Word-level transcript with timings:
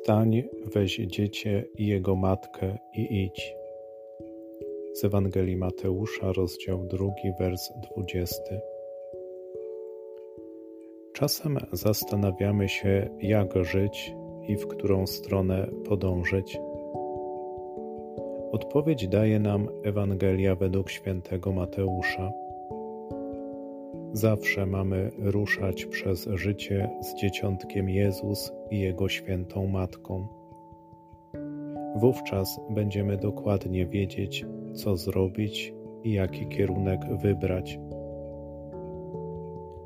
Wstań, 0.00 0.42
weź 0.74 0.96
dziecię 0.96 1.64
i 1.78 1.86
jego 1.86 2.16
matkę 2.16 2.78
i 2.94 3.24
idź. 3.24 3.54
Z 4.94 5.04
Ewangelii 5.04 5.56
Mateusza, 5.56 6.32
rozdział 6.32 6.84
drugi, 6.84 7.32
wers 7.40 7.72
dwudziesty. 7.76 8.60
Czasem 11.12 11.58
zastanawiamy 11.72 12.68
się, 12.68 13.10
jak 13.20 13.64
żyć 13.64 14.14
i 14.48 14.56
w 14.56 14.66
którą 14.66 15.06
stronę 15.06 15.68
podążyć. 15.88 16.58
Odpowiedź 18.52 19.08
daje 19.08 19.40
nam 19.40 19.68
Ewangelia 19.84 20.54
według 20.54 20.90
świętego 20.90 21.52
Mateusza. 21.52 22.30
Zawsze 24.12 24.66
mamy 24.66 25.10
ruszać 25.18 25.86
przez 25.86 26.28
życie 26.34 26.90
z 27.00 27.14
dzieciątkiem 27.14 27.88
Jezus 27.88 28.52
i 28.70 28.80
Jego 28.80 29.08
świętą 29.08 29.66
Matką. 29.66 30.26
Wówczas 31.96 32.60
będziemy 32.70 33.16
dokładnie 33.16 33.86
wiedzieć, 33.86 34.46
co 34.74 34.96
zrobić 34.96 35.74
i 36.04 36.12
jaki 36.12 36.46
kierunek 36.46 37.00
wybrać. 37.22 37.78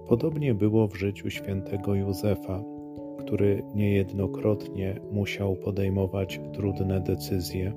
Podobnie 0.08 0.54
było 0.54 0.88
w 0.88 0.96
życiu 0.96 1.30
świętego 1.30 1.94
Józefa, 1.94 2.62
który 3.18 3.62
niejednokrotnie 3.74 5.00
musiał 5.12 5.56
podejmować 5.56 6.40
trudne 6.52 7.00
decyzje. 7.00 7.72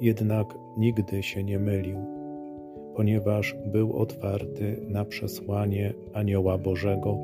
Jednak 0.00 0.58
nigdy 0.76 1.22
się 1.22 1.44
nie 1.44 1.58
mylił, 1.58 2.17
ponieważ 2.98 3.56
był 3.66 3.96
otwarty 3.96 4.80
na 4.88 5.04
przesłanie 5.04 5.94
Anioła 6.14 6.58
Bożego, 6.58 7.18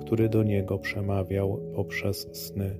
który 0.00 0.28
do 0.28 0.42
niego 0.42 0.78
przemawiał 0.78 1.60
poprzez 1.74 2.28
sny. 2.32 2.78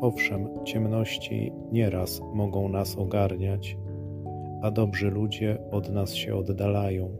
Owszem, 0.00 0.48
ciemności 0.64 1.52
nieraz 1.72 2.20
mogą 2.34 2.68
nas 2.68 2.96
ogarniać, 2.96 3.76
a 4.62 4.70
dobrzy 4.70 5.10
ludzie 5.10 5.58
od 5.70 5.90
nas 5.90 6.14
się 6.14 6.36
oddalają. 6.36 7.16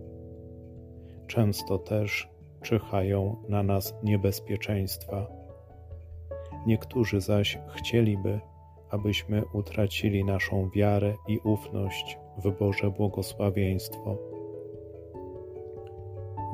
Często 1.27 1.79
też 1.79 2.29
czyhają 2.63 3.37
na 3.49 3.63
nas 3.63 3.95
niebezpieczeństwa. 4.03 5.27
Niektórzy 6.67 7.21
zaś 7.21 7.59
chcieliby, 7.77 8.41
abyśmy 8.91 9.43
utracili 9.53 10.25
naszą 10.25 10.71
wiarę 10.71 11.15
i 11.29 11.39
ufność 11.39 12.20
w 12.45 12.59
Boże 12.59 12.91
błogosławieństwo. 12.91 14.17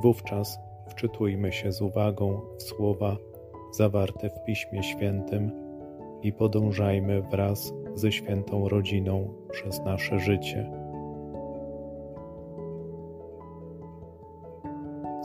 Wówczas 0.03 0.59
wczytujmy 0.89 1.53
się 1.53 1.73
z 1.73 1.83
uwagą 1.83 2.41
w 2.59 2.63
słowa 2.63 3.17
zawarte 3.73 4.31
w 4.31 4.45
Piśmie 4.45 4.83
Świętym 4.83 5.51
i 6.23 6.33
podążajmy 6.33 7.23
wraz 7.23 7.75
ze 7.95 8.13
świętą 8.13 8.69
rodziną 8.69 9.29
przez 9.51 9.81
nasze 9.81 10.19
życie. 10.19 10.71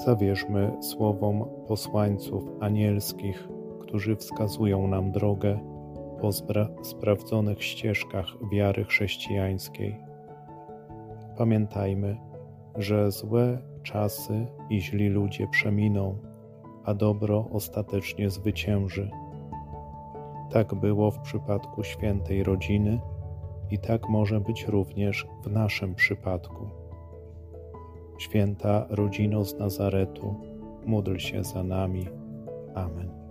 Zawierzmy 0.06 0.72
słowom 0.82 1.46
posłańców 1.68 2.44
anielskich, 2.60 3.50
którzy 3.80 4.16
wskazują 4.16 4.88
nam 4.88 5.12
drogę 5.12 5.60
po 6.22 6.30
sprawdzonych 6.84 7.64
ścieżkach 7.64 8.28
wiary 8.52 8.84
chrześcijańskiej. 8.84 10.11
Pamiętajmy, 11.42 12.18
że 12.76 13.12
złe 13.12 13.58
czasy 13.84 14.48
i 14.70 14.82
źli 14.82 15.10
ludzie 15.10 15.48
przeminą, 15.48 16.18
a 16.86 16.94
dobro 16.94 17.48
ostatecznie 17.52 18.30
zwycięży. 18.30 19.10
Tak 20.52 20.76
było 20.76 21.12
w 21.12 21.20
przypadku 21.20 21.84
świętej 21.84 22.44
rodziny 22.44 23.02
i 23.72 23.80
tak 23.80 24.10
może 24.10 24.42
być 24.42 24.68
również 24.68 25.28
w 25.44 25.52
naszym 25.52 25.96
przypadku. 25.96 26.70
Święta 28.18 28.86
rodzino 28.90 29.46
z 29.46 29.60
Nazaretu, 29.60 30.36
módl 30.86 31.18
się 31.18 31.44
za 31.44 31.64
nami. 31.64 32.08
Amen. 32.76 33.31